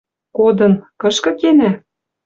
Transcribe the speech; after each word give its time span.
Кодын... 0.37 0.73
Кышкы 1.01 1.31
кенӓ? 1.39 1.71